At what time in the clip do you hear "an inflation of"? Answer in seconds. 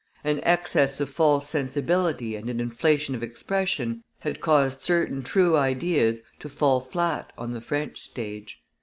2.49-3.21